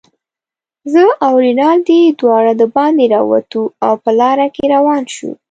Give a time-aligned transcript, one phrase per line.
[0.93, 5.31] زه او رینالډي دواړه دباندې راووتو، او په لاره روان شوو.